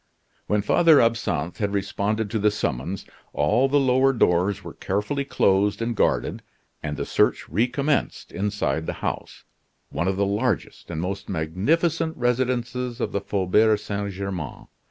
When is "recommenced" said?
7.47-8.31